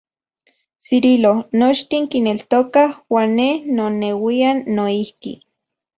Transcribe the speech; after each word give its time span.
Cirilo, 0.85 1.33
nochtin 1.63 2.09
kineltokaj, 2.13 2.87
uan 3.15 3.37
ne 3.41 3.47
noneuian 3.81 4.65
noijki. 4.79 5.35